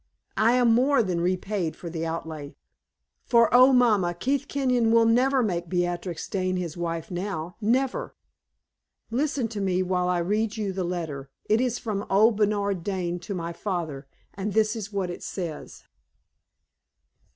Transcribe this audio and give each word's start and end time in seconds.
I 0.39 0.53
am 0.53 0.73
more 0.73 1.03
than 1.03 1.21
repaid 1.21 1.75
for 1.75 1.87
the 1.87 2.07
outlay; 2.07 2.55
for, 3.23 3.53
oh, 3.53 3.71
mamma, 3.71 4.15
Keith 4.15 4.47
Kenyon 4.47 4.89
will 4.91 5.05
never 5.05 5.43
make 5.43 5.69
Beatrix 5.69 6.27
Dane 6.27 6.55
his 6.57 6.75
wife 6.75 7.11
now 7.11 7.55
never! 7.61 8.15
Listen 9.11 9.47
to 9.49 9.61
me 9.61 9.83
while 9.83 10.09
I 10.09 10.17
read 10.17 10.57
you 10.57 10.73
the 10.73 10.83
letter. 10.83 11.29
It 11.45 11.61
is 11.61 11.77
from 11.77 12.07
old 12.09 12.35
Bernard 12.37 12.83
Dane 12.83 13.19
to 13.19 13.35
my 13.35 13.53
father, 13.53 14.07
and 14.33 14.53
this 14.53 14.75
is 14.75 14.91
what 14.91 15.11
it 15.11 15.21
says." 15.21 15.83